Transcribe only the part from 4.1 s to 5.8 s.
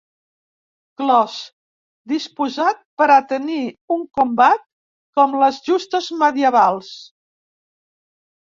combat com les